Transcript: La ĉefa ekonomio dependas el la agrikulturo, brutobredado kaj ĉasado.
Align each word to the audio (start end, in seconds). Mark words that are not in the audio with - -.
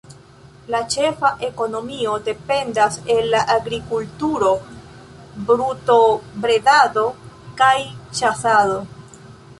La 0.75 0.77
ĉefa 0.93 1.29
ekonomio 1.47 2.13
dependas 2.29 2.97
el 3.17 3.29
la 3.35 3.41
agrikulturo, 3.57 4.49
brutobredado 5.51 7.05
kaj 7.61 7.75
ĉasado. 8.23 8.81